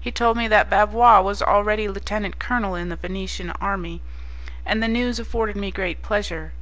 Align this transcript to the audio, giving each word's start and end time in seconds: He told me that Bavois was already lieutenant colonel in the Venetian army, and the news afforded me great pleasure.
He 0.00 0.10
told 0.10 0.36
me 0.36 0.48
that 0.48 0.68
Bavois 0.68 1.20
was 1.22 1.40
already 1.40 1.86
lieutenant 1.86 2.40
colonel 2.40 2.74
in 2.74 2.88
the 2.88 2.96
Venetian 2.96 3.50
army, 3.60 4.02
and 4.66 4.82
the 4.82 4.88
news 4.88 5.20
afforded 5.20 5.54
me 5.54 5.70
great 5.70 6.02
pleasure. 6.02 6.52